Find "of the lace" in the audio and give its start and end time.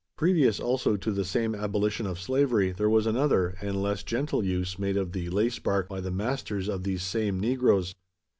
4.97-5.59